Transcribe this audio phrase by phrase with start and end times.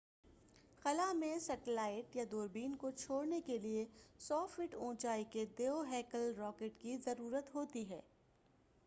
[0.85, 3.85] خلا میں سٹیلائٹ یا دوربین کو چھوڑنے کے لئے
[4.21, 8.01] 100 فٹ اونچائی کے دیوہیکل راکٹ کی ضرورت ہوتی ہے